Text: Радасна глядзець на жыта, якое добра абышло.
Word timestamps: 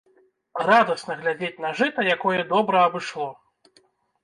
Радасна 0.67 1.17
глядзець 1.19 1.61
на 1.67 1.71
жыта, 1.81 2.07
якое 2.15 2.39
добра 2.57 2.77
абышло. 2.89 3.31